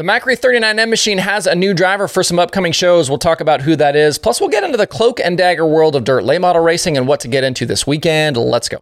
[0.00, 3.10] The Macri 39M machine has a new driver for some upcoming shows.
[3.10, 4.16] We'll talk about who that is.
[4.16, 7.06] Plus, we'll get into the cloak and dagger world of dirt late model racing and
[7.06, 8.38] what to get into this weekend.
[8.38, 8.78] Let's go.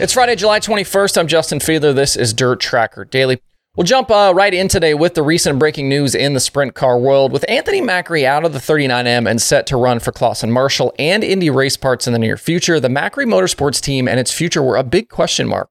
[0.00, 1.18] It's Friday, July 21st.
[1.18, 1.94] I'm Justin Fiedler.
[1.94, 3.42] This is Dirt Tracker Daily.
[3.76, 6.96] We'll jump uh, right in today with the recent breaking news in the sprint car
[6.96, 7.32] world.
[7.32, 11.24] With Anthony Macri out of the 39M and set to run for Clauson Marshall and
[11.24, 14.76] Indy race parts in the near future, the Macri Motorsports team and its future were
[14.76, 15.70] a big question mark.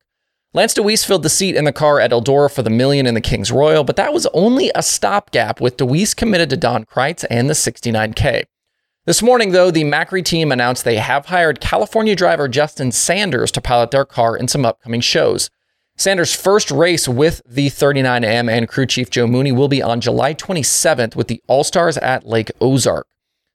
[0.53, 3.21] Lance DeWeese filled the seat in the car at Eldora for the million in the
[3.21, 7.49] Kings Royal, but that was only a stopgap with DeWeese committed to Don Kreitz and
[7.49, 8.43] the 69K.
[9.05, 13.61] This morning, though, the Macri team announced they have hired California driver Justin Sanders to
[13.61, 15.49] pilot their car in some upcoming shows.
[15.95, 20.33] Sanders' first race with the 39M and crew chief Joe Mooney will be on July
[20.33, 23.07] 27th with the All Stars at Lake Ozark.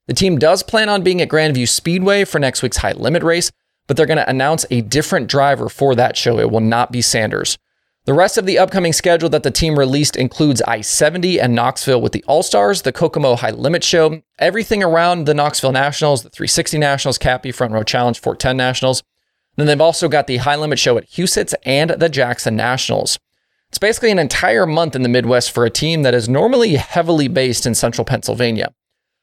[0.07, 3.51] The team does plan on being at Grandview Speedway for next week's high limit race,
[3.89, 6.39] but they're going to announce a different driver for that show.
[6.39, 7.59] It will not be Sanders.
[8.05, 12.01] The rest of the upcoming schedule that the team released includes I 70 and Knoxville
[12.01, 16.31] with the All Stars, the Kokomo High Limit Show, everything around the Knoxville Nationals, the
[16.31, 19.03] 360 Nationals, Cappy, Front Row Challenge, 410 Nationals.
[19.59, 23.19] Then they've also got the High Limit Show at Huset's and the Jackson Nationals.
[23.69, 27.29] It's basically an entire month in the Midwest for a team that is normally heavily
[27.29, 28.73] based in central Pennsylvania.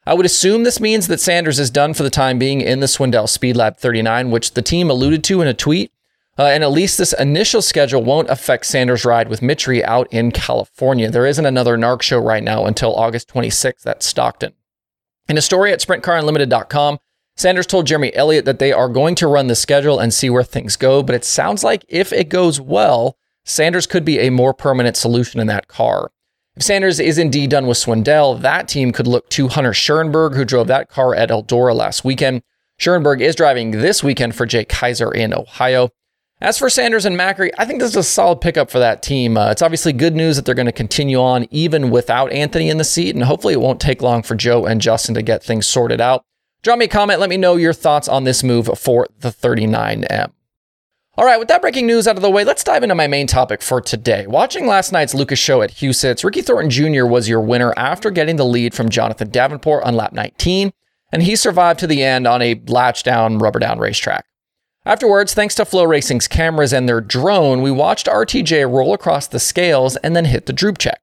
[0.06, 2.86] I would assume this means that Sanders is done for the time being in the
[2.86, 5.90] Swindell Speed Lab 39, which the team alluded to in a tweet
[6.38, 10.30] uh, and at least this initial schedule won't affect Sanders' ride with Mitri out in
[10.30, 11.10] California.
[11.10, 14.52] There isn't another NARC show right now until August 26th at Stockton.
[15.28, 16.98] In a story at SprintCarUnlimited.com,
[17.36, 20.42] Sanders told Jeremy Elliott that they are going to run the schedule and see where
[20.42, 24.54] things go, but it sounds like if it goes well, Sanders could be a more
[24.54, 26.10] permanent solution in that car.
[26.56, 30.46] If Sanders is indeed done with Swindell, that team could look to Hunter Schuerenberg, who
[30.46, 32.42] drove that car at Eldora last weekend.
[32.80, 35.90] Schuerenberg is driving this weekend for Jake Kaiser in Ohio.
[36.40, 39.36] As for Sanders and Macri, I think this is a solid pickup for that team.
[39.36, 42.78] Uh, it's obviously good news that they're going to continue on even without Anthony in
[42.78, 45.66] the seat, and hopefully it won't take long for Joe and Justin to get things
[45.66, 46.24] sorted out.
[46.62, 50.32] Drop me a comment, let me know your thoughts on this move for the 39M.
[51.18, 53.26] All right, with that breaking news out of the way, let's dive into my main
[53.26, 54.26] topic for today.
[54.26, 57.06] Watching last night's Lucas show at Huset's, Ricky Thornton Jr.
[57.06, 60.72] was your winner after getting the lead from Jonathan Davenport on lap 19,
[61.12, 64.26] and he survived to the end on a latch down, rubber down racetrack.
[64.84, 69.96] Afterwards, thanks to FloRacing's cameras and their drone, we watched RTJ roll across the scales
[69.96, 71.00] and then hit the droop check.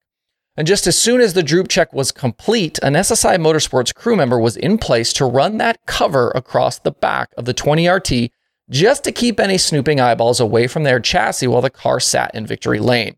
[0.55, 4.39] And just as soon as the droop check was complete, an SSI Motorsports crew member
[4.39, 8.29] was in place to run that cover across the back of the 20RT
[8.69, 12.45] just to keep any snooping eyeballs away from their chassis while the car sat in
[12.45, 13.15] victory lane.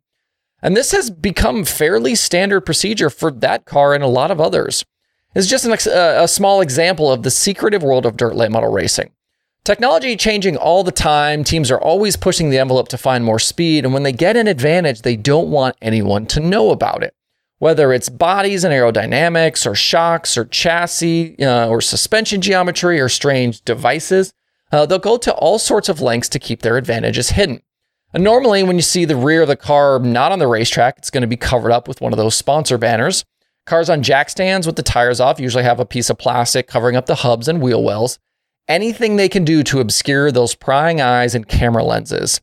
[0.61, 4.85] And this has become fairly standard procedure for that car and a lot of others.
[5.35, 8.51] It's just an, a, uh, a small example of the secretive world of dirt late
[8.51, 9.11] model racing.
[9.65, 11.43] Technology changing all the time.
[11.43, 13.83] Teams are always pushing the envelope to find more speed.
[13.83, 17.13] And when they get an advantage, they don't want anyone to know about it.
[17.59, 23.61] Whether it's bodies and aerodynamics, or shocks, or chassis, uh, or suspension geometry, or strange
[23.61, 24.33] devices,
[24.71, 27.61] uh, they'll go to all sorts of lengths to keep their advantages hidden.
[28.13, 31.09] And normally, when you see the rear of the car not on the racetrack, it's
[31.09, 33.25] going to be covered up with one of those sponsor banners.
[33.65, 36.95] Cars on jack stands with the tires off usually have a piece of plastic covering
[36.95, 38.19] up the hubs and wheel wells
[38.67, 42.41] anything they can do to obscure those prying eyes and camera lenses.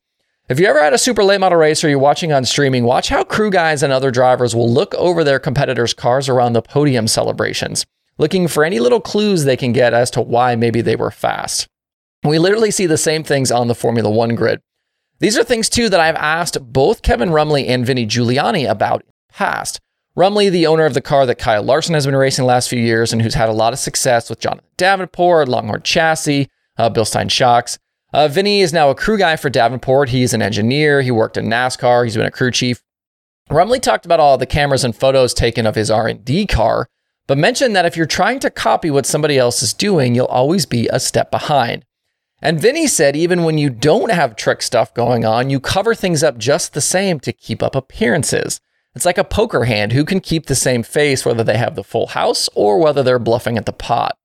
[0.53, 3.09] If you ever had a super late model race or you're watching on streaming, watch
[3.09, 7.09] how crew guys and other drivers will look over their competitors' cars around the podium
[7.09, 7.87] celebrations,
[8.19, 11.69] looking for any little clues they can get as to why maybe they were fast.
[12.23, 14.61] We literally see the same things on the Formula One grid.
[15.21, 19.07] These are things too that I've asked both Kevin Rumley and Vinnie Giuliani about in
[19.29, 19.81] the past.
[20.15, 22.79] Rumley, the owner of the car that Kyle Larson has been racing the last few
[22.79, 27.31] years and who's had a lot of success with Jonathan Davenport, Longhorn Chassis, uh, Bilstein
[27.31, 27.79] Shocks.
[28.13, 30.11] Uh, Vinny is now a crew guy for Davenport.
[30.11, 31.01] He's an engineer.
[31.01, 32.05] He worked in NASCAR.
[32.05, 32.83] He's been a crew chief.
[33.51, 36.89] Rumley talked about all the cameras and photos taken of his R&D car,
[37.27, 40.67] but mentioned that if you're trying to copy what somebody else is doing, you'll always
[40.67, 41.85] be a step behind.
[42.41, 46.23] And Vinny said even when you don't have trick stuff going on, you cover things
[46.23, 48.61] up just the same to keep up appearances.
[48.95, 51.85] It's like a poker hand who can keep the same face whether they have the
[51.85, 54.19] full house or whether they're bluffing at the pot.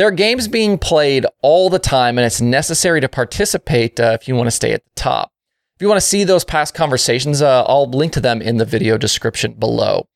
[0.00, 4.26] There are games being played all the time, and it's necessary to participate uh, if
[4.26, 5.30] you want to stay at the top.
[5.76, 8.64] If you want to see those past conversations, uh, I'll link to them in the
[8.64, 10.08] video description below.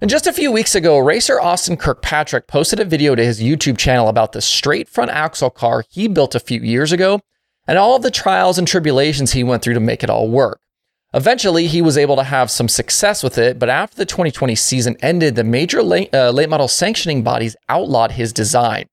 [0.00, 3.76] And just a few weeks ago, racer Austin Kirkpatrick posted a video to his YouTube
[3.76, 7.20] channel about the straight front axle car he built a few years ago
[7.66, 10.62] and all of the trials and tribulations he went through to make it all work.
[11.12, 14.96] Eventually, he was able to have some success with it, but after the 2020 season
[15.02, 18.86] ended, the major late, uh, late model sanctioning bodies outlawed his design.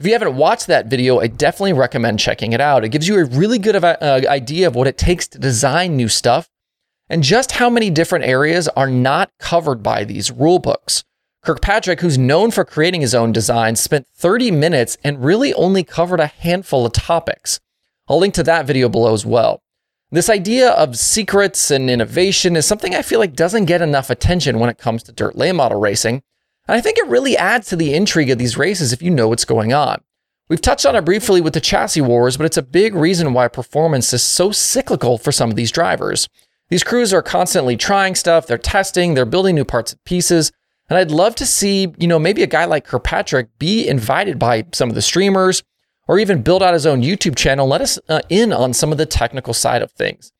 [0.00, 2.84] If you haven't watched that video, I definitely recommend checking it out.
[2.84, 6.08] It gives you a really good uh, idea of what it takes to design new
[6.08, 6.48] stuff
[7.10, 11.04] and just how many different areas are not covered by these rule books.
[11.44, 16.20] Kirkpatrick, who's known for creating his own designs, spent 30 minutes and really only covered
[16.20, 17.60] a handful of topics.
[18.08, 19.60] I'll link to that video below as well.
[20.10, 24.60] This idea of secrets and innovation is something I feel like doesn't get enough attention
[24.60, 26.22] when it comes to dirt late model racing.
[26.70, 29.26] And I think it really adds to the intrigue of these races if you know
[29.26, 30.00] what's going on.
[30.48, 33.48] We've touched on it briefly with the chassis wars, but it's a big reason why
[33.48, 36.28] performance is so cyclical for some of these drivers.
[36.68, 40.52] These crews are constantly trying stuff, they're testing, they're building new parts and pieces.
[40.88, 44.64] And I'd love to see, you know, maybe a guy like Kirkpatrick be invited by
[44.70, 45.64] some of the streamers
[46.06, 48.98] or even build out his own YouTube channel, let us uh, in on some of
[48.98, 50.30] the technical side of things.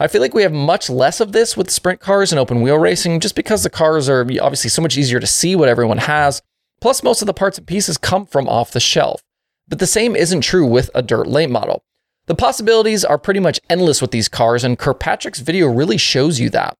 [0.00, 2.78] I feel like we have much less of this with sprint cars and open wheel
[2.78, 6.40] racing just because the cars are obviously so much easier to see what everyone has.
[6.80, 9.20] Plus, most of the parts and pieces come from off the shelf.
[9.68, 11.84] But the same isn't true with a dirt late model.
[12.24, 16.48] The possibilities are pretty much endless with these cars, and Kirkpatrick's video really shows you
[16.48, 16.78] that.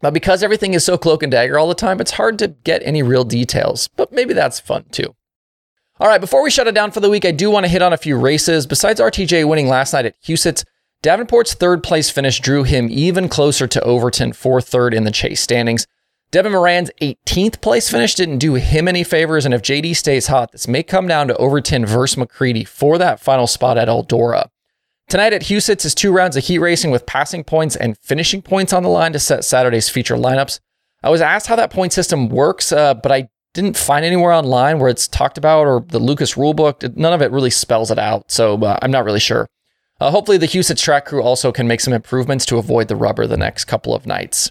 [0.00, 2.82] But because everything is so cloak and dagger all the time, it's hard to get
[2.84, 5.16] any real details, but maybe that's fun too.
[5.98, 7.82] All right, before we shut it down for the week, I do want to hit
[7.82, 8.68] on a few races.
[8.68, 10.64] Besides RTJ winning last night at Huset's,
[11.02, 15.40] Davenport's third place finish drew him even closer to Overton for third in the chase
[15.40, 15.84] standings.
[16.30, 20.52] Devin Moran's 18th place finish didn't do him any favors, and if JD stays hot,
[20.52, 24.48] this may come down to Overton versus McCreadie for that final spot at Eldora.
[25.08, 28.72] Tonight at Huset's is two rounds of heat racing with passing points and finishing points
[28.72, 30.60] on the line to set Saturday's feature lineups.
[31.02, 34.78] I was asked how that point system works, uh, but I didn't find anywhere online
[34.78, 36.96] where it's talked about or the Lucas rulebook.
[36.96, 39.48] None of it really spells it out, so uh, I'm not really sure.
[40.02, 43.24] Uh, hopefully, the Huset's track crew also can make some improvements to avoid the rubber
[43.24, 44.50] the next couple of nights.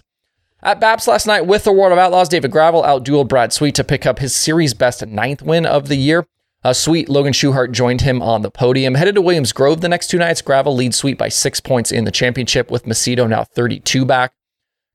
[0.62, 3.84] At BAPS last night with the World of Outlaws, David Gravel outdueled Brad Sweet to
[3.84, 6.26] pick up his series best ninth win of the year.
[6.64, 8.94] Uh, Sweet Logan Schuchart joined him on the podium.
[8.94, 12.04] Headed to Williams Grove the next two nights, Gravel leads Sweet by six points in
[12.04, 14.32] the championship with Macedo now 32 back.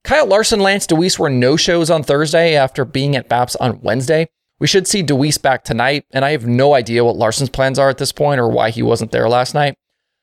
[0.03, 4.27] Kyle Larson, Lance DeWeese were no shows on Thursday after being at BAPS on Wednesday.
[4.57, 7.89] We should see DeWeese back tonight, and I have no idea what Larson's plans are
[7.89, 9.75] at this point or why he wasn't there last night.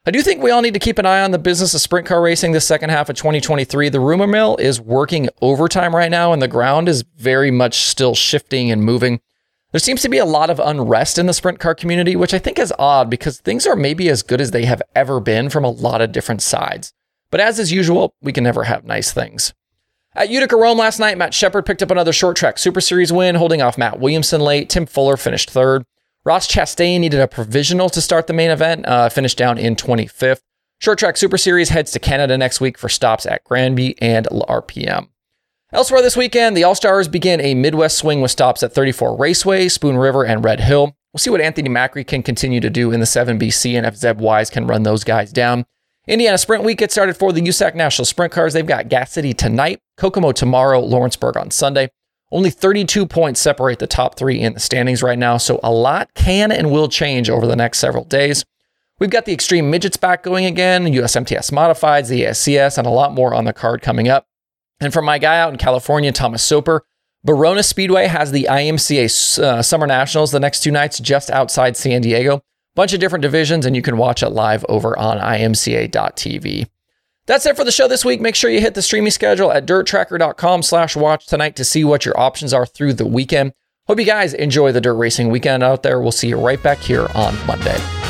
[0.06, 2.06] I do think we all need to keep an eye on the business of sprint
[2.06, 3.88] car racing the second half of 2023.
[3.88, 8.14] The rumor mill is working overtime right now, and the ground is very much still
[8.14, 9.22] shifting and moving.
[9.72, 12.38] There seems to be a lot of unrest in the sprint car community, which I
[12.38, 15.64] think is odd because things are maybe as good as they have ever been from
[15.64, 16.92] a lot of different sides.
[17.30, 19.54] But as is usual, we can never have nice things.
[20.14, 23.36] At Utica Rome last night, Matt Sheppard picked up another short track Super Series win,
[23.36, 24.68] holding off Mat Williamson late.
[24.68, 25.86] Tim Fuller finished third.
[26.26, 30.40] Ross Chastain needed a provisional to start the main event, uh, finished down in 25th.
[30.80, 35.08] Short Track Super Series heads to Canada next week for stops at Granby and RPM.
[35.70, 39.68] Elsewhere this weekend, the All Stars begin a Midwest swing with stops at 34 Raceway,
[39.68, 40.96] Spoon River, and Red Hill.
[41.12, 44.18] We'll see what Anthony Macri can continue to do in the 7BC and if Zeb
[44.18, 45.66] Wise can run those guys down.
[46.06, 48.54] Indiana Sprint Week gets started for the USAC National Sprint Cars.
[48.54, 51.90] They've got Gas City tonight, Kokomo tomorrow, Lawrenceburg on Sunday.
[52.34, 56.12] Only 32 points separate the top three in the standings right now, so a lot
[56.14, 58.44] can and will change over the next several days.
[58.98, 63.14] We've got the Extreme Midgets back going again, USMTS Modifieds, the ASCS, and a lot
[63.14, 64.26] more on the card coming up.
[64.80, 66.84] And from my guy out in California, Thomas Soper,
[67.22, 72.02] Barona Speedway has the IMCA uh, Summer Nationals the next two nights just outside San
[72.02, 72.42] Diego.
[72.74, 76.66] Bunch of different divisions, and you can watch it live over on imca.tv.
[77.26, 78.20] That's it for the show this week.
[78.20, 82.04] Make sure you hit the streaming schedule at dirttracker.com slash watch tonight to see what
[82.04, 83.52] your options are through the weekend.
[83.86, 86.00] Hope you guys enjoy the dirt racing weekend out there.
[86.00, 88.03] We'll see you right back here on Monday.